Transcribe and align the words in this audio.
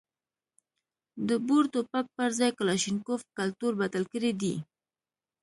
د 1.27 1.29
بور 1.45 1.63
ټوپک 1.73 2.05
پر 2.17 2.29
ځای 2.39 2.51
کلاشینکوف 2.59 3.21
کلتور 3.37 3.73
بدل 3.81 4.03
کړی 4.13 4.31
دی. 4.41 4.53